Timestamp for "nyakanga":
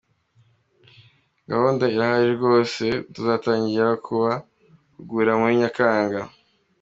5.61-6.21